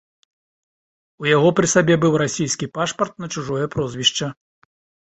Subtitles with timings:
[1.25, 4.37] У яго пры сабе быў расійскі пашпарт на чужое прозвішча.